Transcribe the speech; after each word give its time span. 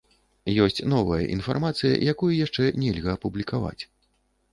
Ёсць 0.63 0.79
новая 0.93 1.19
інфармацыя, 1.35 1.99
якую 2.13 2.31
яшчэ 2.45 2.63
нельга 2.85 3.09
апублікаваць. 3.17 3.83